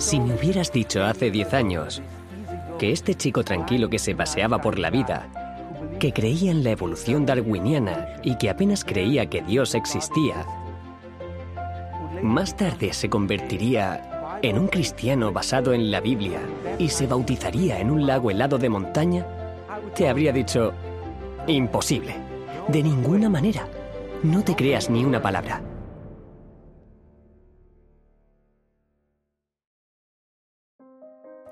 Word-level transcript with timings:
Si 0.00 0.18
me 0.18 0.34
hubieras 0.34 0.72
dicho 0.72 1.04
hace 1.04 1.30
10 1.30 1.52
años 1.52 2.00
que 2.78 2.90
este 2.90 3.14
chico 3.14 3.44
tranquilo 3.44 3.90
que 3.90 3.98
se 3.98 4.14
paseaba 4.14 4.58
por 4.58 4.78
la 4.78 4.88
vida, 4.88 5.28
que 5.98 6.14
creía 6.14 6.50
en 6.50 6.64
la 6.64 6.70
evolución 6.70 7.26
darwiniana 7.26 8.08
y 8.22 8.36
que 8.36 8.48
apenas 8.48 8.82
creía 8.82 9.26
que 9.26 9.42
Dios 9.42 9.74
existía, 9.74 10.46
más 12.22 12.56
tarde 12.56 12.94
se 12.94 13.10
convertiría 13.10 14.38
en 14.40 14.58
un 14.58 14.68
cristiano 14.68 15.32
basado 15.32 15.74
en 15.74 15.90
la 15.90 16.00
Biblia 16.00 16.40
y 16.78 16.88
se 16.88 17.06
bautizaría 17.06 17.78
en 17.78 17.90
un 17.90 18.06
lago 18.06 18.30
helado 18.30 18.56
de 18.56 18.70
montaña, 18.70 19.26
te 19.94 20.08
habría 20.08 20.32
dicho, 20.32 20.72
imposible, 21.46 22.14
de 22.68 22.82
ninguna 22.82 23.28
manera, 23.28 23.68
no 24.22 24.42
te 24.42 24.56
creas 24.56 24.88
ni 24.88 25.04
una 25.04 25.20
palabra. 25.20 25.60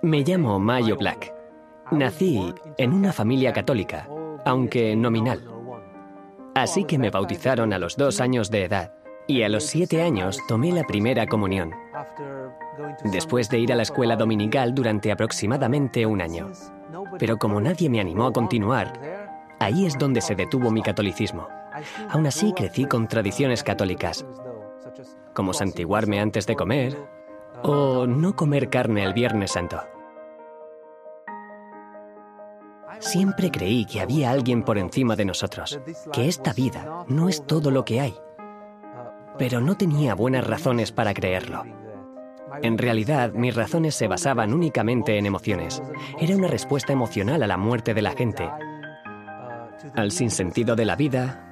Me 0.02 0.22
llamo 0.22 0.60
Mayo 0.60 0.96
Black. 0.96 1.34
Nací 1.90 2.54
en 2.76 2.92
una 2.92 3.12
familia 3.12 3.52
católica, 3.52 4.08
aunque 4.44 4.94
nominal. 4.94 5.42
Así 6.54 6.84
que 6.84 6.98
me 6.98 7.10
bautizaron 7.10 7.72
a 7.72 7.80
los 7.80 7.96
dos 7.96 8.20
años 8.20 8.48
de 8.50 8.64
edad 8.64 8.92
y 9.26 9.42
a 9.42 9.48
los 9.48 9.64
siete 9.64 10.02
años 10.02 10.38
tomé 10.46 10.70
la 10.70 10.84
primera 10.84 11.26
comunión. 11.26 11.72
Después 13.10 13.48
de 13.48 13.58
ir 13.58 13.72
a 13.72 13.76
la 13.76 13.82
escuela 13.82 14.14
dominical 14.14 14.72
durante 14.72 15.10
aproximadamente 15.10 16.06
un 16.06 16.20
año. 16.20 16.52
Pero 17.18 17.36
como 17.36 17.60
nadie 17.60 17.90
me 17.90 18.00
animó 18.00 18.26
a 18.28 18.32
continuar, 18.32 18.92
ahí 19.58 19.84
es 19.84 19.98
donde 19.98 20.20
se 20.20 20.36
detuvo 20.36 20.70
mi 20.70 20.80
catolicismo. 20.80 21.48
Aún 22.08 22.26
así 22.26 22.52
crecí 22.52 22.84
con 22.84 23.08
tradiciones 23.08 23.64
católicas, 23.64 24.24
como 25.34 25.52
santiguarme 25.52 26.20
antes 26.20 26.46
de 26.46 26.54
comer, 26.54 27.17
o 27.62 28.06
no 28.06 28.36
comer 28.36 28.70
carne 28.70 29.04
el 29.04 29.12
Viernes 29.12 29.52
Santo. 29.52 29.80
Siempre 33.00 33.50
creí 33.50 33.84
que 33.84 34.00
había 34.00 34.30
alguien 34.30 34.62
por 34.64 34.76
encima 34.76 35.14
de 35.14 35.24
nosotros, 35.24 35.80
que 36.12 36.26
esta 36.26 36.52
vida 36.52 37.04
no 37.08 37.28
es 37.28 37.46
todo 37.46 37.70
lo 37.70 37.84
que 37.84 38.00
hay. 38.00 38.14
Pero 39.38 39.60
no 39.60 39.76
tenía 39.76 40.14
buenas 40.14 40.46
razones 40.46 40.90
para 40.90 41.14
creerlo. 41.14 41.64
En 42.62 42.76
realidad, 42.76 43.32
mis 43.34 43.54
razones 43.54 43.94
se 43.94 44.08
basaban 44.08 44.52
únicamente 44.52 45.16
en 45.16 45.26
emociones. 45.26 45.82
Era 46.18 46.34
una 46.34 46.48
respuesta 46.48 46.92
emocional 46.92 47.42
a 47.42 47.46
la 47.46 47.56
muerte 47.56 47.94
de 47.94 48.02
la 48.02 48.12
gente, 48.12 48.50
al 49.94 50.10
sinsentido 50.10 50.74
de 50.74 50.84
la 50.84 50.96
vida, 50.96 51.44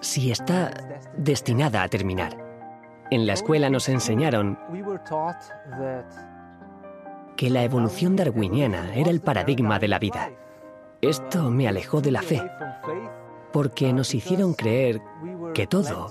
si 0.00 0.30
está 0.30 0.72
destinada 1.16 1.82
a 1.82 1.88
terminar. 1.88 2.45
En 3.10 3.26
la 3.26 3.34
escuela 3.34 3.70
nos 3.70 3.88
enseñaron 3.88 4.58
que 7.36 7.50
la 7.50 7.62
evolución 7.62 8.16
darwiniana 8.16 8.94
era 8.94 9.10
el 9.10 9.20
paradigma 9.20 9.78
de 9.78 9.88
la 9.88 9.98
vida. 9.98 10.30
Esto 11.00 11.50
me 11.50 11.68
alejó 11.68 12.00
de 12.00 12.10
la 12.10 12.22
fe, 12.22 12.42
porque 13.52 13.92
nos 13.92 14.14
hicieron 14.14 14.54
creer 14.54 15.00
que 15.54 15.66
todo, 15.66 16.10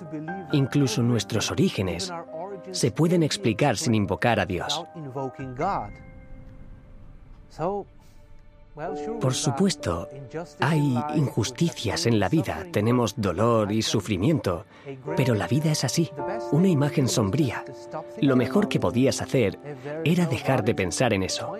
incluso 0.51 1.01
nuestros 1.01 1.51
orígenes, 1.51 2.13
se 2.71 2.91
pueden 2.91 3.23
explicar 3.23 3.77
sin 3.77 3.95
invocar 3.95 4.39
a 4.39 4.45
Dios. 4.45 4.85
Por 9.21 9.33
supuesto, 9.33 10.09
hay 10.59 10.97
injusticias 11.15 12.05
en 12.05 12.19
la 12.19 12.27
vida, 12.27 12.65
tenemos 12.71 13.13
dolor 13.15 13.71
y 13.71 13.81
sufrimiento, 13.81 14.65
pero 15.15 15.33
la 15.33 15.47
vida 15.47 15.71
es 15.71 15.85
así, 15.85 16.11
una 16.51 16.67
imagen 16.67 17.07
sombría. 17.07 17.63
Lo 18.21 18.35
mejor 18.35 18.67
que 18.67 18.81
podías 18.81 19.21
hacer 19.21 19.57
era 20.03 20.25
dejar 20.25 20.65
de 20.65 20.75
pensar 20.75 21.13
en 21.13 21.23
eso. 21.23 21.53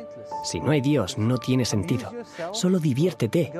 Si 0.43 0.59
no 0.59 0.71
hay 0.71 0.81
Dios, 0.81 1.17
no 1.17 1.37
tiene 1.37 1.63
sentido. 1.63 2.11
Solo 2.51 2.79
diviértete. 2.79 3.53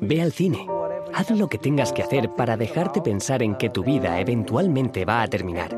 Ve 0.00 0.20
al 0.20 0.32
cine. 0.32 0.66
Haz 1.14 1.30
lo 1.30 1.48
que 1.48 1.58
tengas 1.58 1.92
que 1.92 2.02
hacer 2.02 2.30
para 2.34 2.56
dejarte 2.56 3.00
pensar 3.00 3.44
en 3.44 3.54
que 3.54 3.70
tu 3.70 3.84
vida 3.84 4.18
eventualmente 4.20 5.04
va 5.04 5.22
a 5.22 5.28
terminar. 5.28 5.76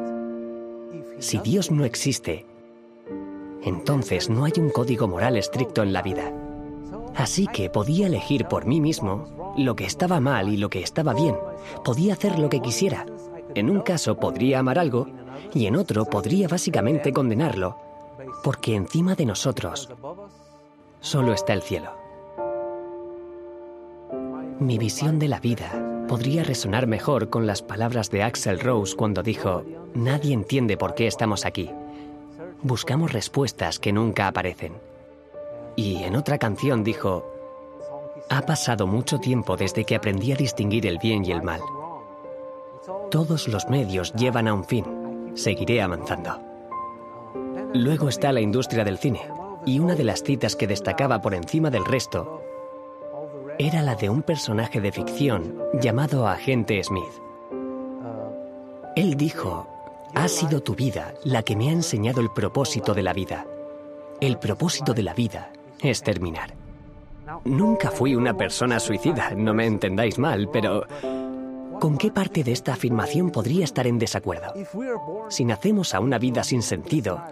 Si 1.18 1.38
Dios 1.38 1.70
no 1.70 1.84
existe, 1.84 2.46
entonces 3.62 4.30
no 4.30 4.46
hay 4.46 4.52
un 4.56 4.70
código 4.70 5.06
moral 5.06 5.36
estricto 5.36 5.82
en 5.82 5.92
la 5.92 6.00
vida. 6.00 6.32
Así 7.14 7.46
que 7.46 7.70
podía 7.70 8.06
elegir 8.06 8.46
por 8.46 8.66
mí 8.66 8.80
mismo 8.80 9.54
lo 9.56 9.76
que 9.76 9.84
estaba 9.84 10.20
mal 10.20 10.48
y 10.48 10.56
lo 10.56 10.70
que 10.70 10.82
estaba 10.82 11.12
bien. 11.12 11.36
Podía 11.84 12.14
hacer 12.14 12.38
lo 12.38 12.48
que 12.48 12.60
quisiera. 12.60 13.06
En 13.54 13.68
un 13.68 13.80
caso 13.80 14.16
podría 14.16 14.60
amar 14.60 14.78
algo 14.78 15.08
y 15.54 15.66
en 15.66 15.76
otro 15.76 16.04
podría 16.04 16.48
básicamente 16.48 17.12
condenarlo, 17.12 17.76
porque 18.44 18.74
encima 18.74 19.14
de 19.14 19.26
nosotros 19.26 19.90
solo 21.00 21.32
está 21.32 21.52
el 21.52 21.62
cielo. 21.62 21.90
Mi 24.60 24.78
visión 24.78 25.18
de 25.18 25.28
la 25.28 25.40
vida 25.40 26.04
podría 26.06 26.44
resonar 26.44 26.86
mejor 26.86 27.30
con 27.30 27.46
las 27.46 27.62
palabras 27.62 28.10
de 28.10 28.22
Axel 28.22 28.60
Rose 28.60 28.94
cuando 28.94 29.22
dijo, 29.22 29.64
nadie 29.94 30.34
entiende 30.34 30.76
por 30.76 30.94
qué 30.94 31.06
estamos 31.06 31.46
aquí. 31.46 31.70
Buscamos 32.62 33.12
respuestas 33.12 33.78
que 33.78 33.92
nunca 33.92 34.28
aparecen. 34.28 34.89
Y 35.80 36.04
en 36.04 36.14
otra 36.14 36.36
canción 36.36 36.84
dijo, 36.84 37.24
ha 38.28 38.42
pasado 38.42 38.86
mucho 38.86 39.18
tiempo 39.18 39.56
desde 39.56 39.86
que 39.86 39.96
aprendí 39.96 40.30
a 40.30 40.36
distinguir 40.36 40.86
el 40.86 40.98
bien 40.98 41.24
y 41.24 41.32
el 41.32 41.42
mal. 41.42 41.62
Todos 43.10 43.48
los 43.48 43.66
medios 43.70 44.12
llevan 44.12 44.46
a 44.46 44.52
un 44.52 44.64
fin. 44.64 44.84
Seguiré 45.32 45.80
avanzando. 45.80 46.38
Luego 47.72 48.10
está 48.10 48.30
la 48.30 48.42
industria 48.42 48.84
del 48.84 48.98
cine, 48.98 49.22
y 49.64 49.78
una 49.78 49.94
de 49.94 50.04
las 50.04 50.22
citas 50.22 50.54
que 50.54 50.66
destacaba 50.66 51.22
por 51.22 51.32
encima 51.32 51.70
del 51.70 51.86
resto 51.86 52.42
era 53.58 53.80
la 53.80 53.94
de 53.94 54.10
un 54.10 54.20
personaje 54.20 54.82
de 54.82 54.92
ficción 54.92 55.56
llamado 55.80 56.28
Agente 56.28 56.84
Smith. 56.84 57.22
Él 58.96 59.16
dijo, 59.16 59.66
ha 60.14 60.28
sido 60.28 60.60
tu 60.60 60.74
vida 60.74 61.14
la 61.24 61.42
que 61.42 61.56
me 61.56 61.70
ha 61.70 61.72
enseñado 61.72 62.20
el 62.20 62.30
propósito 62.30 62.92
de 62.92 63.02
la 63.02 63.14
vida. 63.14 63.46
El 64.20 64.36
propósito 64.38 64.92
de 64.92 65.04
la 65.04 65.14
vida 65.14 65.52
es 65.82 66.02
terminar. 66.02 66.54
Nunca 67.44 67.90
fui 67.90 68.14
una 68.14 68.36
persona 68.36 68.80
suicida, 68.80 69.30
no 69.36 69.54
me 69.54 69.66
entendáis 69.66 70.18
mal, 70.18 70.48
pero 70.52 70.84
¿con 71.78 71.96
qué 71.96 72.10
parte 72.10 72.42
de 72.42 72.52
esta 72.52 72.72
afirmación 72.72 73.30
podría 73.30 73.64
estar 73.64 73.86
en 73.86 73.98
desacuerdo? 73.98 74.52
Si 75.28 75.44
nacemos 75.44 75.94
a 75.94 76.00
una 76.00 76.18
vida 76.18 76.42
sin 76.42 76.62
sentido, 76.62 77.22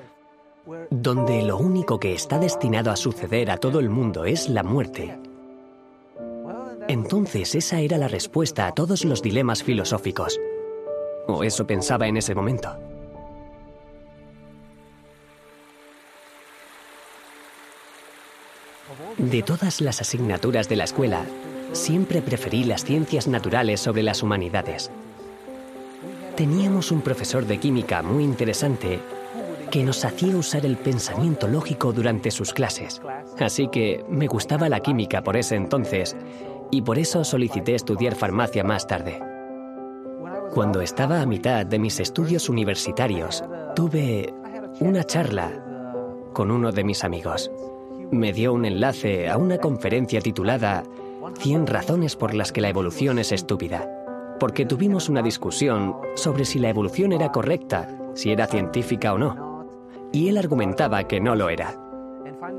donde 0.91 1.42
lo 1.42 1.58
único 1.58 1.98
que 1.98 2.14
está 2.14 2.38
destinado 2.38 2.91
a 2.91 2.97
suceder 2.97 3.50
a 3.50 3.56
todo 3.56 3.81
el 3.81 3.91
mundo 3.91 4.25
es 4.25 4.48
la 4.48 4.62
muerte, 4.62 5.19
entonces 6.88 7.54
esa 7.54 7.81
era 7.81 7.98
la 7.98 8.08
respuesta 8.08 8.66
a 8.66 8.72
todos 8.72 9.04
los 9.04 9.20
dilemas 9.20 9.62
filosóficos. 9.62 10.41
O 11.26 11.44
eso 11.44 11.66
pensaba 11.66 12.08
en 12.08 12.16
ese 12.16 12.34
momento. 12.34 12.78
De 19.19 19.43
todas 19.43 19.81
las 19.81 20.01
asignaturas 20.01 20.69
de 20.69 20.77
la 20.77 20.84
escuela, 20.84 21.25
siempre 21.73 22.23
preferí 22.23 22.62
las 22.62 22.84
ciencias 22.84 23.27
naturales 23.27 23.81
sobre 23.81 24.05
las 24.05 24.23
humanidades. 24.23 24.93
Teníamos 26.37 26.93
un 26.93 27.01
profesor 27.01 27.45
de 27.45 27.59
química 27.59 28.01
muy 28.01 28.23
interesante 28.23 29.01
que 29.73 29.83
nos 29.83 30.05
hacía 30.05 30.37
usar 30.37 30.65
el 30.65 30.77
pensamiento 30.77 31.49
lógico 31.49 31.93
durante 31.93 32.31
sus 32.31 32.53
clases. 32.53 33.03
Así 33.41 33.67
que 33.67 34.05
me 34.09 34.29
gustaba 34.29 34.69
la 34.69 34.81
química 34.81 35.25
por 35.25 35.37
ese 35.37 35.56
entonces 35.56 36.17
y 36.71 36.83
por 36.83 36.97
eso 36.97 37.25
solicité 37.25 37.75
estudiar 37.75 38.15
farmacia 38.15 38.62
más 38.62 38.87
tarde. 38.87 39.21
Cuando 40.55 40.81
estaba 40.81 41.21
a 41.21 41.27
mitad 41.27 41.67
de 41.67 41.81
mis 41.81 41.99
estudios 41.99 42.49
universitarios, 42.49 43.43
tuve 43.75 44.32
una 44.79 45.03
charla 45.03 45.64
con 46.32 46.53
uno 46.53 46.71
de 46.71 46.85
mis 46.85 47.03
amigos 47.03 47.50
me 48.10 48.32
dio 48.32 48.52
un 48.52 48.64
enlace 48.64 49.28
a 49.28 49.37
una 49.37 49.58
conferencia 49.58 50.20
titulada 50.20 50.84
100 51.38 51.66
razones 51.66 52.16
por 52.16 52.34
las 52.34 52.52
que 52.52 52.60
la 52.60 52.69
evolución 52.69 53.19
es 53.19 53.32
estúpida, 53.32 53.88
porque 54.40 54.64
tuvimos 54.64 55.08
una 55.08 55.22
discusión 55.22 55.96
sobre 56.14 56.44
si 56.44 56.58
la 56.58 56.70
evolución 56.70 57.12
era 57.12 57.31
correcta, 57.32 57.88
si 58.14 58.31
era 58.31 58.46
científica 58.46 59.12
o 59.12 59.19
no, 59.19 59.66
y 60.12 60.28
él 60.28 60.38
argumentaba 60.38 61.05
que 61.05 61.20
no 61.20 61.34
lo 61.34 61.49
era. 61.50 61.78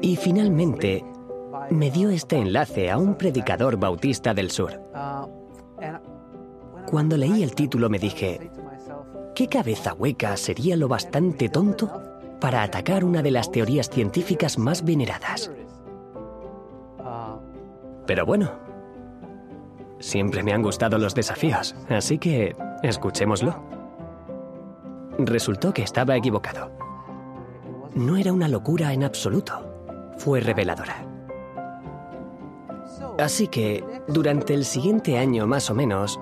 Y 0.02 0.16
finalmente 0.18 1.04
me 1.72 1.90
dio 1.92 2.10
este 2.10 2.38
enlace 2.38 2.90
a 2.90 2.98
un 2.98 3.16
predicador 3.16 3.78
bautista 3.78 4.34
del 4.34 4.52
sur. 4.52 4.80
Cuando 6.86 7.18
leí 7.18 7.44
el 7.44 7.56
título 7.56 7.90
me 7.90 8.00
dije, 8.00 8.52
¿qué 9.36 9.48
cabeza 9.48 9.94
hueca 9.94 10.38
sería 10.38 10.76
lo 10.76 10.88
bastante 10.88 11.50
tonto 11.50 12.09
para 12.40 12.64
atacar 12.64 13.04
una 13.04 13.22
de 13.22 13.32
las 13.32 13.52
teorías 13.52 13.90
científicas 13.90 14.58
más 14.58 14.84
veneradas. 14.84 15.52
Pero 18.06 18.26
bueno, 18.26 18.52
siempre 20.00 20.42
me 20.42 20.54
han 20.54 20.64
gustado 20.64 20.98
los 20.98 21.14
desafíos, 21.14 21.76
así 21.90 22.18
que 22.18 22.56
escuchémoslo. 22.82 23.56
Resultó 25.20 25.74
que 25.74 25.84
estaba 25.84 26.16
equivocado. 26.16 26.72
No 27.94 28.18
era 28.18 28.32
una 28.32 28.48
locura 28.48 28.94
en 28.94 29.04
absoluto. 29.04 29.66
Fue 30.18 30.40
reveladora. 30.40 31.06
Así 33.20 33.48
que, 33.48 33.84
durante 34.08 34.54
el 34.54 34.64
siguiente 34.64 35.18
año 35.18 35.46
más 35.46 35.70
o 35.70 35.76
menos, 35.76 36.20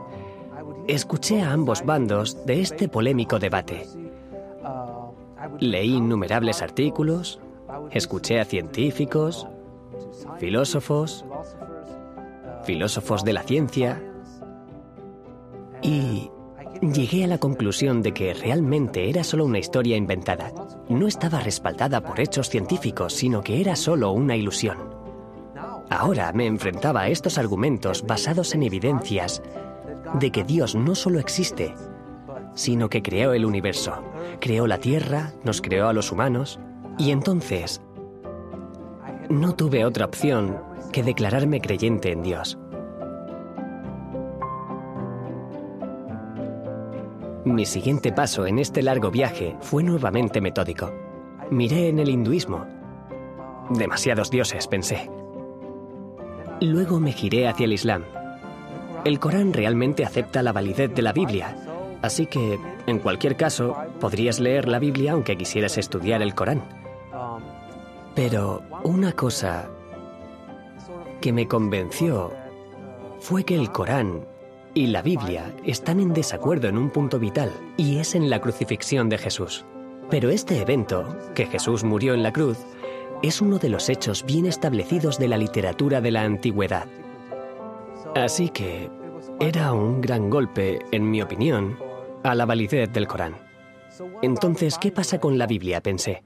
escuché 0.88 1.42
a 1.42 1.52
ambos 1.52 1.86
bandos 1.86 2.46
de 2.46 2.62
este 2.62 2.90
polémico 2.90 3.38
debate. 3.38 3.88
Leí 5.60 5.96
innumerables 5.96 6.62
artículos, 6.62 7.40
escuché 7.92 8.40
a 8.40 8.46
científicos, 8.46 9.48
filósofos, 10.40 11.26
filósofos 12.64 13.24
de 13.24 13.34
la 13.34 13.44
ciencia, 13.44 14.02
y 15.82 16.30
llegué 16.82 17.24
a 17.24 17.28
la 17.28 17.38
conclusión 17.38 18.02
de 18.02 18.14
que 18.14 18.34
realmente 18.34 19.10
era 19.10 19.24
solo 19.24 19.46
una 19.46 19.60
historia 19.60 19.96
inventada. 19.96 20.54
No 20.90 21.08
estaba 21.08 21.40
respaldada 21.40 22.02
por 22.02 22.20
hechos 22.20 22.50
científicos, 22.50 23.14
sino 23.14 23.42
que 23.42 23.62
era 23.62 23.76
solo 23.76 24.12
una 24.12 24.36
ilusión. 24.36 24.78
Ahora 25.90 26.32
me 26.34 26.46
enfrentaba 26.46 27.02
a 27.02 27.10
estos 27.10 27.38
argumentos 27.38 28.06
basados 28.06 28.54
en 28.54 28.64
evidencias 28.64 29.42
de 30.20 30.32
que 30.32 30.44
Dios 30.44 30.76
no 30.76 30.96
solo 30.96 31.20
existe, 31.20 31.74
sino 32.58 32.90
que 32.90 33.04
creó 33.04 33.34
el 33.34 33.46
universo, 33.46 34.04
creó 34.42 34.66
la 34.66 34.80
Tierra, 34.80 35.32
nos 35.44 35.62
creó 35.62 35.88
a 35.88 35.94
los 35.94 36.12
humanos, 36.12 36.60
y 36.98 37.12
entonces 37.12 37.82
no 39.30 39.54
tuve 39.54 39.86
otra 39.86 40.06
opción 40.06 40.58
que 40.92 41.04
declararme 41.04 41.62
creyente 41.62 42.12
en 42.12 42.24
Dios. 42.24 42.58
Mi 47.46 47.66
siguiente 47.66 48.12
paso 48.12 48.48
en 48.48 48.58
este 48.58 48.82
largo 48.82 49.12
viaje 49.12 49.56
fue 49.62 49.84
nuevamente 49.84 50.42
metódico. 50.42 50.92
Miré 51.52 51.90
en 51.90 52.00
el 52.00 52.10
hinduismo. 52.10 52.66
Demasiados 53.70 54.32
dioses, 54.32 54.68
pensé. 54.68 55.12
Luego 56.60 57.00
me 57.00 57.12
giré 57.12 57.48
hacia 57.48 57.66
el 57.66 57.74
Islam. 57.74 58.04
El 59.06 59.20
Corán 59.20 59.54
realmente 59.54 60.04
acepta 60.04 60.42
la 60.42 60.52
validez 60.52 60.94
de 60.94 61.02
la 61.04 61.14
Biblia, 61.14 61.56
así 62.08 62.26
que, 62.26 62.60
en 62.88 63.00
cualquier 63.00 63.38
caso, 63.38 63.78
podrías 64.00 64.40
leer 64.40 64.68
la 64.68 64.80
Biblia 64.80 65.12
aunque 65.12 65.38
quisieras 65.38 65.78
estudiar 65.78 66.24
el 66.24 66.34
Corán. 66.34 66.64
Pero 68.16 68.64
una 68.84 69.12
cosa 69.12 69.70
que 71.22 71.32
me 71.32 71.48
convenció 71.48 72.34
fue 73.20 73.44
que 73.44 73.56
el 73.56 73.72
Corán 73.72 74.26
y 74.74 74.88
la 74.88 75.02
Biblia 75.02 75.54
están 75.64 76.00
en 76.00 76.14
desacuerdo 76.14 76.68
en 76.68 76.78
un 76.78 76.90
punto 76.90 77.20
vital, 77.20 77.52
y 77.78 77.98
es 77.98 78.16
en 78.16 78.30
la 78.30 78.42
crucifixión 78.42 79.10
de 79.10 79.18
Jesús. 79.18 79.66
Pero 80.10 80.30
este 80.30 80.62
evento, 80.62 81.18
que 81.36 81.48
Jesús 81.48 81.84
murió 81.84 82.14
en 82.14 82.24
la 82.24 82.32
cruz, 82.32 82.58
es 83.24 83.42
uno 83.42 83.58
de 83.58 83.70
los 83.70 83.90
hechos 83.90 84.24
bien 84.26 84.46
establecidos 84.46 85.18
de 85.18 85.28
la 85.28 85.38
literatura 85.38 86.02
de 86.02 86.12
la 86.12 86.22
antigüedad. 86.22 86.86
Así 88.16 88.50
que 88.50 88.90
era 89.40 89.74
un 89.74 90.02
gran 90.02 90.30
golpe, 90.30 90.80
en 90.92 91.10
mi 91.10 91.22
opinión, 91.22 91.78
a 92.28 92.36
la 92.36 92.46
validez 92.46 92.92
del 92.92 93.08
Corán. 93.08 93.36
Entonces, 94.22 94.78
¿qué 94.78 94.92
pasa 94.92 95.20
con 95.20 95.38
la 95.38 95.48
Biblia? 95.48 95.82
pensé. 95.82 96.24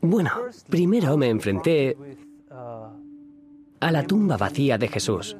Bueno, 0.00 0.30
primero 0.70 1.16
me 1.18 1.28
enfrenté 1.28 1.96
a 2.50 3.92
la 3.92 4.02
tumba 4.04 4.38
vacía 4.38 4.78
de 4.78 4.88
Jesús, 4.88 5.36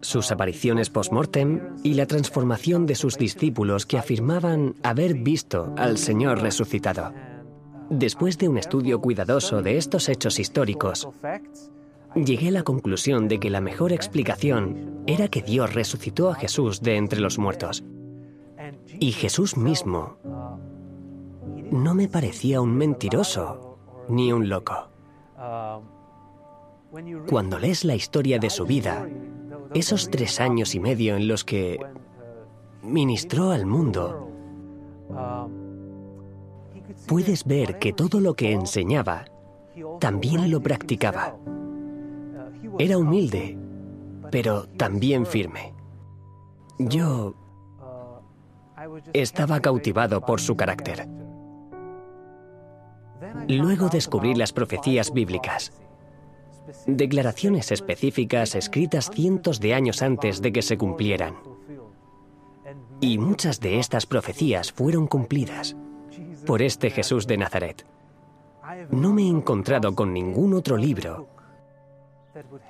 sus 0.00 0.32
apariciones 0.32 0.90
post-mortem 0.90 1.76
y 1.84 1.94
la 1.94 2.06
transformación 2.06 2.86
de 2.86 2.96
sus 2.96 3.16
discípulos 3.16 3.86
que 3.86 3.96
afirmaban 3.96 4.74
haber 4.82 5.14
visto 5.14 5.72
al 5.76 5.98
Señor 5.98 6.42
resucitado. 6.42 7.14
Después 7.88 8.36
de 8.38 8.48
un 8.48 8.58
estudio 8.58 9.00
cuidadoso 9.00 9.62
de 9.62 9.76
estos 9.76 10.08
hechos 10.08 10.40
históricos, 10.40 11.08
llegué 12.16 12.48
a 12.48 12.52
la 12.52 12.64
conclusión 12.64 13.28
de 13.28 13.38
que 13.38 13.50
la 13.50 13.60
mejor 13.60 13.92
explicación 13.92 15.04
era 15.06 15.28
que 15.28 15.42
Dios 15.42 15.72
resucitó 15.72 16.30
a 16.30 16.34
Jesús 16.34 16.82
de 16.82 16.96
entre 16.96 17.20
los 17.20 17.38
muertos. 17.38 17.84
Y 18.98 19.12
Jesús 19.12 19.56
mismo 19.56 20.16
no 21.70 21.94
me 21.94 22.08
parecía 22.08 22.60
un 22.60 22.76
mentiroso 22.76 23.78
ni 24.08 24.32
un 24.32 24.48
loco. 24.48 24.88
Cuando 27.28 27.58
lees 27.58 27.84
la 27.84 27.94
historia 27.94 28.38
de 28.38 28.50
su 28.50 28.64
vida, 28.64 29.08
esos 29.74 30.10
tres 30.10 30.40
años 30.40 30.74
y 30.74 30.80
medio 30.80 31.16
en 31.16 31.28
los 31.28 31.44
que 31.44 31.78
ministró 32.82 33.50
al 33.50 33.66
mundo, 33.66 34.30
puedes 37.06 37.44
ver 37.44 37.78
que 37.78 37.92
todo 37.92 38.20
lo 38.20 38.34
que 38.34 38.52
enseñaba 38.52 39.24
también 40.00 40.50
lo 40.50 40.60
practicaba. 40.62 41.36
Era 42.78 42.98
humilde, 42.98 43.58
pero 44.30 44.66
también 44.68 45.26
firme. 45.26 45.74
Yo 46.78 47.34
estaba 49.12 49.60
cautivado 49.60 50.20
por 50.20 50.40
su 50.40 50.56
carácter. 50.56 51.08
Luego 53.48 53.88
descubrí 53.88 54.34
las 54.34 54.52
profecías 54.52 55.12
bíblicas 55.12 55.72
declaraciones 56.86 57.72
específicas 57.72 58.54
escritas 58.54 59.10
cientos 59.12 59.60
de 59.60 59.74
años 59.74 60.02
antes 60.02 60.42
de 60.42 60.52
que 60.52 60.62
se 60.62 60.78
cumplieran. 60.78 61.36
Y 63.00 63.18
muchas 63.18 63.60
de 63.60 63.78
estas 63.78 64.06
profecías 64.06 64.72
fueron 64.72 65.06
cumplidas 65.06 65.76
por 66.46 66.62
este 66.62 66.90
Jesús 66.90 67.26
de 67.26 67.36
Nazaret. 67.36 67.86
No 68.90 69.12
me 69.12 69.22
he 69.22 69.28
encontrado 69.28 69.94
con 69.94 70.12
ningún 70.12 70.54
otro 70.54 70.76
libro 70.76 71.28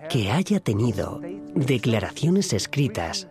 que 0.09 0.31
haya 0.31 0.61
tenido 0.61 1.21
declaraciones 1.55 2.53
escritas 2.53 3.29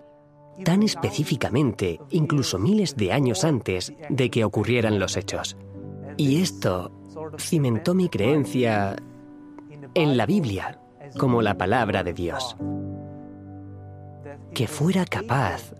tan 0.63 0.84
específicamente, 0.84 2.00
incluso 2.12 2.60
miles 2.60 2.96
de 2.96 3.12
años 3.12 3.44
antes 3.44 3.94
de 4.10 4.30
que 4.30 4.46
ocurrieran 4.46 5.00
los 5.00 5.18
hechos. 5.18 5.57
Y 6.18 6.42
esto 6.42 6.92
cimentó 7.38 7.94
mi 7.94 8.10
creencia 8.10 8.96
en 9.94 10.18
la 10.18 10.25
Biblia 10.25 10.80
como 11.18 11.42
la 11.42 11.57
palabra 11.57 12.04
de 12.04 12.13
Dios, 12.13 12.56
que 14.54 14.68
fuera 14.68 15.06
capaz 15.06 15.74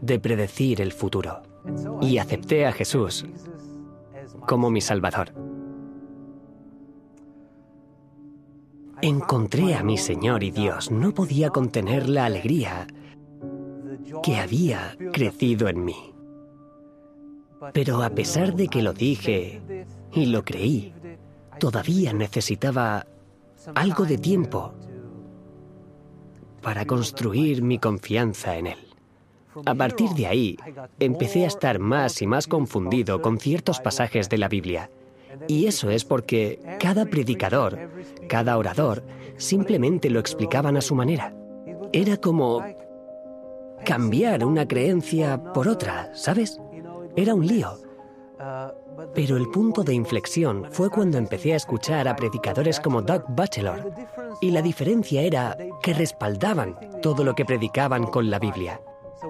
de 0.00 0.18
predecir 0.18 0.80
el 0.80 0.92
futuro. 0.92 1.42
Y 2.00 2.18
acepté 2.18 2.66
a 2.66 2.72
Jesús 2.72 3.26
como 4.46 4.70
mi 4.70 4.80
Salvador. 4.80 5.32
Encontré 9.02 9.74
a 9.74 9.82
mi 9.82 9.96
Señor 9.96 10.42
y 10.42 10.50
Dios. 10.50 10.90
No 10.90 11.12
podía 11.12 11.50
contener 11.50 12.08
la 12.08 12.26
alegría 12.26 12.86
que 14.22 14.36
había 14.36 14.96
crecido 15.12 15.68
en 15.68 15.84
mí. 15.84 16.14
Pero 17.72 18.02
a 18.02 18.10
pesar 18.10 18.54
de 18.54 18.68
que 18.68 18.82
lo 18.82 18.92
dije 18.92 19.60
y 20.12 20.26
lo 20.26 20.44
creí, 20.44 20.94
todavía 21.58 22.12
necesitaba 22.12 23.06
algo 23.74 24.04
de 24.04 24.18
tiempo 24.18 24.72
para 26.62 26.86
construir 26.86 27.62
mi 27.62 27.78
confianza 27.78 28.56
en 28.56 28.68
Él. 28.68 28.78
A 29.66 29.74
partir 29.74 30.10
de 30.10 30.26
ahí, 30.26 30.56
empecé 30.98 31.44
a 31.44 31.48
estar 31.48 31.78
más 31.78 32.22
y 32.22 32.26
más 32.26 32.46
confundido 32.46 33.20
con 33.20 33.38
ciertos 33.38 33.80
pasajes 33.80 34.28
de 34.28 34.38
la 34.38 34.48
Biblia. 34.48 34.90
Y 35.48 35.66
eso 35.66 35.90
es 35.90 36.04
porque 36.04 36.60
cada 36.78 37.06
predicador, 37.06 37.78
cada 38.28 38.56
orador, 38.56 39.02
simplemente 39.36 40.10
lo 40.10 40.20
explicaban 40.20 40.76
a 40.76 40.80
su 40.80 40.94
manera. 40.94 41.34
Era 41.92 42.16
como 42.16 42.64
cambiar 43.84 44.44
una 44.44 44.66
creencia 44.66 45.42
por 45.52 45.68
otra, 45.68 46.10
¿sabes? 46.14 46.60
Era 47.16 47.34
un 47.34 47.46
lío. 47.46 47.78
Pero 49.14 49.36
el 49.36 49.50
punto 49.50 49.82
de 49.82 49.94
inflexión 49.94 50.66
fue 50.70 50.90
cuando 50.90 51.18
empecé 51.18 51.52
a 51.52 51.56
escuchar 51.56 52.08
a 52.08 52.16
predicadores 52.16 52.80
como 52.80 53.02
Doug 53.02 53.24
Batchelor, 53.28 53.92
y 54.40 54.50
la 54.50 54.62
diferencia 54.62 55.22
era 55.22 55.56
que 55.82 55.94
respaldaban 55.94 56.78
todo 57.02 57.24
lo 57.24 57.34
que 57.34 57.44
predicaban 57.44 58.06
con 58.06 58.30
la 58.30 58.38
Biblia. 58.38 58.80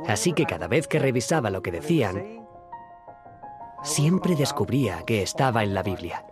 Así 0.07 0.33
que 0.33 0.47
cada 0.47 0.69
vez 0.69 0.87
que 0.87 0.99
revisaba 0.99 1.51
lo 1.51 1.63
que 1.63 1.73
decían, 1.73 2.47
siempre 3.83 4.37
descubría 4.37 5.03
que 5.05 5.23
estaba 5.23 5.65
en 5.65 5.75
la 5.75 5.83
Biblia. 5.83 6.25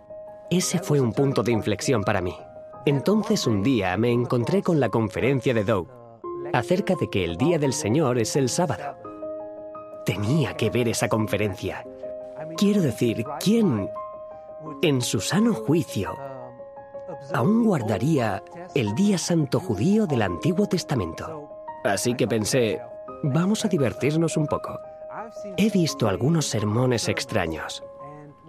Ese 0.49 0.79
fue 0.79 0.99
un 0.99 1.13
punto 1.13 1.43
de 1.43 1.51
inflexión 1.51 2.03
para 2.03 2.21
mí. 2.21 2.35
Entonces 2.85 3.45
un 3.45 3.61
día 3.61 3.95
me 3.97 4.11
encontré 4.11 4.63
con 4.63 4.79
la 4.79 4.89
conferencia 4.89 5.53
de 5.53 5.63
Doug 5.63 5.98
acerca 6.53 6.95
de 6.95 7.09
que 7.09 7.23
el 7.23 7.37
Día 7.37 7.57
del 7.59 7.73
Señor 7.73 8.19
es 8.19 8.35
el 8.35 8.49
sábado. 8.49 8.95
Tenía 10.05 10.55
que 10.55 10.69
ver 10.69 10.87
esa 10.87 11.07
conferencia. 11.07 11.85
Quiero 12.57 12.81
decir, 12.81 13.23
¿quién, 13.39 13.89
en 14.81 15.01
su 15.01 15.19
sano 15.19 15.53
juicio, 15.53 16.15
aún 17.33 17.63
guardaría 17.65 18.43
el 18.75 18.95
día 18.95 19.17
santo 19.17 19.59
judío 19.59 20.07
del 20.07 20.21
Antiguo 20.21 20.67
Testamento? 20.67 21.49
Así 21.83 22.15
que 22.15 22.27
pensé, 22.27 22.81
vamos 23.23 23.65
a 23.65 23.67
divertirnos 23.67 24.37
un 24.37 24.47
poco. 24.47 24.79
He 25.57 25.69
visto 25.69 26.07
algunos 26.07 26.45
sermones 26.45 27.07
extraños. 27.07 27.83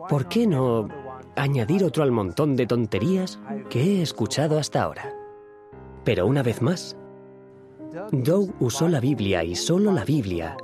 ¿Por 0.09 0.29
qué 0.29 0.47
no 0.47 0.89
añadir 1.37 1.85
otro 1.85 2.03
al 2.03 2.11
montón 2.11 2.57
de 2.57 2.67
tonterías 2.67 3.39
que 3.69 3.83
he 3.83 4.03
escuchado 4.03 4.59
hasta 4.59 4.83
ahora. 4.83 5.15
Pero 6.05 6.27
una 6.27 6.43
vez 6.43 6.63
más, 6.63 6.97
Doug 8.13 8.55
usó 8.61 8.89
la 8.89 9.01
Biblia 9.01 9.43
y 9.43 9.57
solo 9.57 9.93
la 9.93 10.05
Biblia 10.05 10.57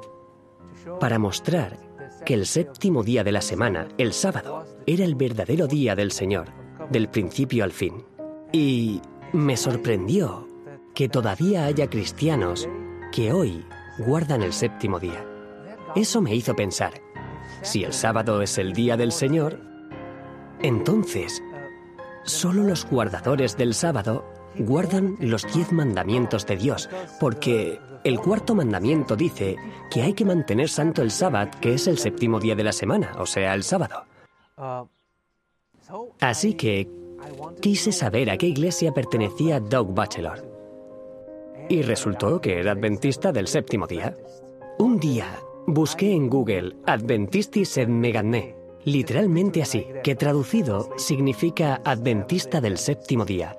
para 1.01 1.19
mostrar 1.19 1.79
que 2.25 2.35
el 2.35 2.47
séptimo 2.47 3.03
día 3.03 3.25
de 3.25 3.33
la 3.33 3.41
semana, 3.41 3.89
el 3.99 4.13
sábado, 4.13 4.65
era 4.87 5.05
el 5.05 5.15
verdadero 5.15 5.67
día 5.67 5.95
del 5.95 6.13
Señor, 6.13 6.49
del 6.91 7.09
principio 7.09 7.65
al 7.65 7.73
fin. 7.73 8.05
Y 8.53 9.01
me 9.33 9.57
sorprendió 9.57 10.47
que 10.95 11.09
todavía 11.09 11.65
haya 11.65 11.91
cristianos 11.91 12.69
que 13.13 13.33
hoy 13.33 13.65
guardan 13.99 14.43
el 14.43 14.53
séptimo 14.53 15.01
día. 15.01 15.25
Eso 15.95 16.21
me 16.21 16.35
hizo 16.35 16.55
pensar, 16.55 16.95
si 17.63 17.85
el 17.85 17.93
sábado 17.93 18.43
es 18.43 18.59
el 18.59 18.73
día 18.73 18.97
del 18.97 19.13
Señor, 19.13 19.61
entonces 20.63 21.43
solo 22.25 22.63
los 22.63 22.87
guardadores 22.87 23.57
del 23.57 23.75
sábado 23.75 24.25
guardan 24.59 25.17
los 25.21 25.43
diez 25.53 25.73
mandamientos 25.73 26.47
de 26.47 26.57
Dios, 26.57 26.89
porque 27.21 27.79
el 28.05 28.19
cuarto 28.19 28.55
mandamiento 28.55 29.17
dice 29.17 29.57
que 29.91 30.03
hay 30.03 30.15
que 30.15 30.25
mantener 30.25 30.69
santo 30.69 31.03
el 31.03 31.11
sábado, 31.11 31.51
que 31.61 31.75
es 31.75 31.87
el 31.87 31.99
séptimo 31.99 32.41
día 32.41 32.55
de 32.55 32.65
la 32.65 32.73
semana, 32.73 33.15
o 33.19 33.27
sea, 33.27 33.55
el 33.55 33.63
sábado. 33.63 34.05
Así 36.21 36.55
que 36.55 36.89
quise 37.61 37.93
saber 37.93 38.31
a 38.31 38.37
qué 38.37 38.47
iglesia 38.47 38.93
pertenecía 38.93 39.61
Doug 39.61 39.95
Bachelor. 39.95 40.45
Y 41.69 41.83
resultó 41.83 42.41
que 42.41 42.61
era 42.61 42.73
adventista 42.73 43.33
del 43.33 43.49
séptimo 43.49 43.87
día. 43.87 44.17
Un 44.79 45.01
día 45.01 45.41
busqué 45.67 46.13
en 46.13 46.29
Google 46.29 46.77
Adventistis 46.87 47.77
et 47.77 47.89
Megané, 47.89 48.55
literalmente 48.85 49.63
así, 49.63 49.87
que 50.05 50.15
traducido 50.15 50.91
significa 50.97 51.81
Adventista 51.85 52.61
del 52.61 52.79
séptimo 52.79 53.25
día 53.25 53.57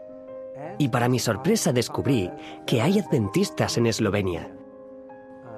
y 0.77 0.89
para 0.89 1.09
mi 1.09 1.19
sorpresa 1.19 1.71
descubrí 1.71 2.31
que 2.65 2.81
hay 2.81 2.99
adventistas 2.99 3.77
en 3.77 3.87
Eslovenia 3.87 4.51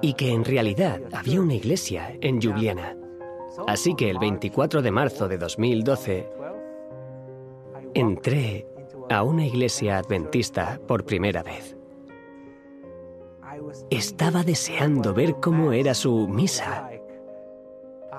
y 0.00 0.14
que 0.14 0.32
en 0.32 0.44
realidad 0.44 1.00
había 1.12 1.40
una 1.40 1.54
iglesia 1.54 2.16
en 2.20 2.40
Ljubljana. 2.40 2.96
Así 3.66 3.94
que 3.94 4.10
el 4.10 4.18
24 4.18 4.82
de 4.82 4.90
marzo 4.90 5.28
de 5.28 5.38
2012 5.38 6.28
entré 7.94 8.66
a 9.10 9.22
una 9.22 9.44
iglesia 9.44 9.98
adventista 9.98 10.80
por 10.86 11.04
primera 11.04 11.42
vez. 11.42 11.76
Estaba 13.90 14.42
deseando 14.42 15.12
ver 15.12 15.36
cómo 15.40 15.72
era 15.72 15.94
su 15.94 16.28
misa. 16.28 16.90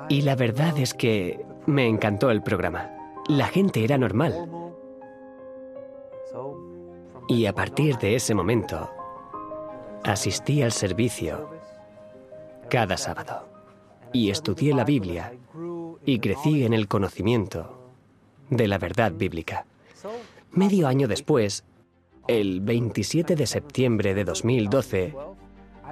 Y 0.09 0.21
la 0.21 0.35
verdad 0.35 0.77
es 0.77 0.93
que 0.93 1.43
me 1.65 1.87
encantó 1.87 2.29
el 2.29 2.43
programa. 2.43 2.91
La 3.27 3.47
gente 3.47 3.83
era 3.83 3.97
normal. 3.97 4.49
Y 7.27 7.45
a 7.45 7.53
partir 7.53 7.97
de 7.97 8.15
ese 8.15 8.33
momento, 8.33 8.89
asistí 10.03 10.61
al 10.61 10.71
servicio 10.71 11.49
cada 12.69 12.97
sábado 12.97 13.47
y 14.13 14.29
estudié 14.29 14.73
la 14.73 14.83
Biblia 14.83 15.33
y 16.05 16.19
crecí 16.19 16.65
en 16.65 16.73
el 16.73 16.87
conocimiento 16.87 17.91
de 18.49 18.67
la 18.67 18.77
verdad 18.77 19.11
bíblica. 19.13 19.65
Medio 20.51 20.87
año 20.87 21.07
después, 21.07 21.63
el 22.27 22.61
27 22.61 23.35
de 23.35 23.47
septiembre 23.47 24.13
de 24.13 24.25
2012, 24.25 25.15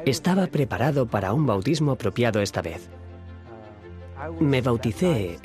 estaba 0.05 0.47
preparado 0.47 1.07
para 1.07 1.33
un 1.33 1.45
bautismo 1.45 1.91
apropiado 1.91 2.41
esta 2.41 2.61
vez. 2.61 2.89
Me 4.39 4.61
bauticé 4.61 5.39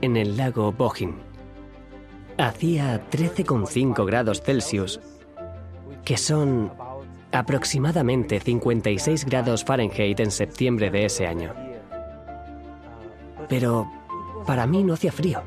en 0.00 0.16
el 0.16 0.36
lago 0.36 0.72
Bohin. 0.72 1.29
Hacía 2.40 3.08
13,5 3.10 4.06
grados 4.06 4.42
Celsius 4.42 5.00
que 6.04 6.16
son 6.16 6.72
aproximadamente 7.32 8.40
56 8.40 9.24
grados 9.26 9.64
Fahrenheit 9.64 10.18
en 10.20 10.30
septiembre 10.30 10.90
de 10.90 11.04
ese 11.04 11.26
año. 11.26 11.54
Pero 13.48 13.90
para 14.46 14.66
mí 14.66 14.82
no 14.82 14.94
hacía 14.94 15.12
frío. 15.12 15.42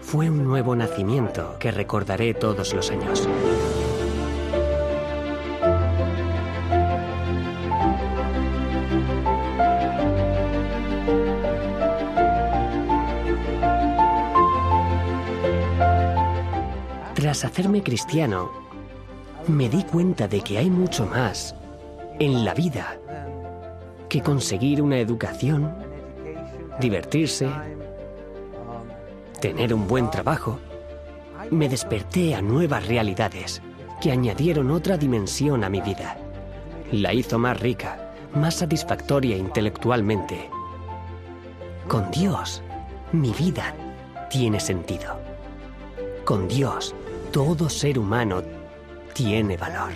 Fue 0.00 0.30
un 0.30 0.42
nuevo 0.42 0.74
nacimiento 0.74 1.56
que 1.60 1.70
recordaré 1.70 2.34
todos 2.34 2.74
los 2.74 2.90
años. 2.90 3.28
Hacerme 17.42 17.82
cristiano, 17.82 18.50
me 19.48 19.70
di 19.70 19.82
cuenta 19.84 20.28
de 20.28 20.42
que 20.42 20.58
hay 20.58 20.68
mucho 20.68 21.06
más 21.06 21.54
en 22.18 22.44
la 22.44 22.52
vida 22.52 22.98
que 24.10 24.20
conseguir 24.20 24.82
una 24.82 24.98
educación, 24.98 25.74
divertirse, 26.80 27.48
tener 29.40 29.72
un 29.72 29.88
buen 29.88 30.10
trabajo. 30.10 30.58
Me 31.50 31.68
desperté 31.68 32.34
a 32.34 32.42
nuevas 32.42 32.86
realidades 32.86 33.62
que 34.02 34.12
añadieron 34.12 34.70
otra 34.70 34.98
dimensión 34.98 35.64
a 35.64 35.70
mi 35.70 35.80
vida. 35.80 36.18
La 36.92 37.14
hizo 37.14 37.38
más 37.38 37.58
rica, 37.58 38.12
más 38.34 38.56
satisfactoria 38.56 39.36
intelectualmente. 39.38 40.50
Con 41.88 42.10
Dios, 42.10 42.62
mi 43.12 43.32
vida 43.32 43.74
tiene 44.28 44.60
sentido. 44.60 45.18
Con 46.24 46.46
Dios, 46.46 46.94
todo 47.30 47.68
ser 47.68 47.98
humano 47.98 48.42
tiene 49.14 49.56
valor. 49.56 49.92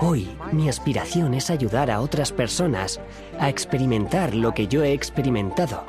Hoy 0.00 0.30
mi 0.52 0.68
aspiración 0.68 1.34
es 1.34 1.50
ayudar 1.50 1.90
a 1.90 2.00
otras 2.00 2.32
personas 2.32 3.00
a 3.38 3.48
experimentar 3.48 4.34
lo 4.34 4.54
que 4.54 4.66
yo 4.66 4.82
he 4.82 4.92
experimentado 4.92 5.84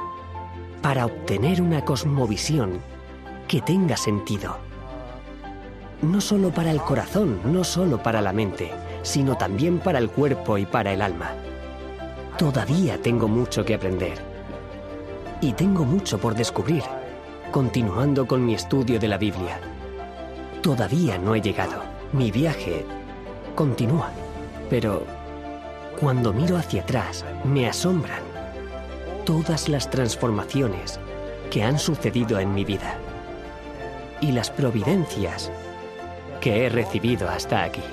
para 0.81 1.05
obtener 1.05 1.61
una 1.61 1.85
cosmovisión 1.85 2.81
que 3.47 3.61
tenga 3.61 3.95
sentido. 3.95 4.57
No 6.01 6.19
solo 6.19 6.49
para 6.49 6.71
el 6.71 6.81
corazón, 6.81 7.39
no 7.45 7.63
solo 7.63 8.01
para 8.01 8.21
la 8.21 8.33
mente, 8.33 8.71
sino 9.03 9.37
también 9.37 9.79
para 9.79 9.99
el 9.99 10.09
cuerpo 10.09 10.57
y 10.57 10.65
para 10.65 10.91
el 10.91 11.01
alma. 11.01 11.31
Todavía 12.37 13.01
tengo 13.01 13.27
mucho 13.27 13.63
que 13.63 13.75
aprender. 13.75 14.17
Y 15.41 15.53
tengo 15.53 15.85
mucho 15.85 16.17
por 16.17 16.33
descubrir, 16.33 16.83
continuando 17.51 18.25
con 18.25 18.45
mi 18.45 18.53
estudio 18.53 18.97
de 18.97 19.09
la 19.09 19.17
Biblia. 19.17 19.59
Todavía 20.61 21.17
no 21.17 21.35
he 21.35 21.41
llegado. 21.41 21.83
Mi 22.13 22.31
viaje 22.31 22.85
continúa. 23.55 24.09
Pero 24.69 25.05
cuando 25.99 26.31
miro 26.31 26.55
hacia 26.57 26.81
atrás, 26.81 27.25
me 27.43 27.67
asombran 27.67 28.21
todas 29.25 29.67
las 29.67 29.89
transformaciones 29.89 30.99
que 31.49 31.61
han 31.61 31.77
sucedido 31.77 32.39
en 32.39 32.53
mi 32.53 32.63
vida 32.63 32.95
y 34.21 34.31
las 34.31 34.49
providencias 34.49 35.51
que 36.39 36.65
he 36.65 36.69
recibido 36.69 37.29
hasta 37.29 37.63
aquí. 37.63 37.83